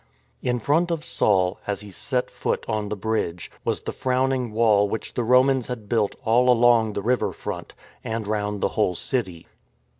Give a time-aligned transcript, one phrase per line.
[0.41, 4.89] In front of Saul, as he set foot on the bridge, was the frowning wall
[4.89, 9.45] which the Romans had built all along the river front, and round the whole city.